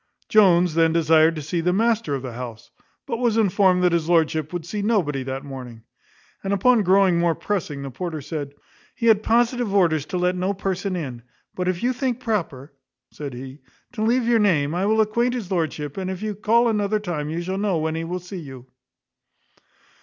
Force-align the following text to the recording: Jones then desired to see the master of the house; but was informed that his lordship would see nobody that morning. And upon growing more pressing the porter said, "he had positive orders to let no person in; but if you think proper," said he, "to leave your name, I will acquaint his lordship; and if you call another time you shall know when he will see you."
Jones 0.27 0.73
then 0.73 0.93
desired 0.93 1.35
to 1.35 1.43
see 1.43 1.61
the 1.61 1.71
master 1.71 2.15
of 2.15 2.23
the 2.23 2.33
house; 2.33 2.71
but 3.05 3.19
was 3.19 3.37
informed 3.37 3.83
that 3.83 3.91
his 3.91 4.09
lordship 4.09 4.51
would 4.51 4.65
see 4.65 4.81
nobody 4.81 5.21
that 5.21 5.43
morning. 5.45 5.83
And 6.43 6.51
upon 6.53 6.81
growing 6.81 7.19
more 7.19 7.35
pressing 7.35 7.83
the 7.83 7.91
porter 7.91 8.19
said, 8.19 8.55
"he 8.95 9.05
had 9.05 9.21
positive 9.21 9.71
orders 9.75 10.07
to 10.07 10.17
let 10.17 10.35
no 10.35 10.55
person 10.55 10.95
in; 10.95 11.21
but 11.53 11.67
if 11.67 11.83
you 11.83 11.93
think 11.93 12.19
proper," 12.19 12.73
said 13.11 13.35
he, 13.35 13.59
"to 13.91 14.01
leave 14.01 14.25
your 14.27 14.39
name, 14.39 14.73
I 14.73 14.87
will 14.87 15.01
acquaint 15.01 15.35
his 15.35 15.51
lordship; 15.51 15.97
and 15.97 16.09
if 16.09 16.23
you 16.23 16.33
call 16.33 16.67
another 16.67 16.99
time 16.99 17.29
you 17.29 17.43
shall 17.43 17.59
know 17.59 17.77
when 17.77 17.93
he 17.93 18.03
will 18.03 18.17
see 18.19 18.39
you." 18.39 18.65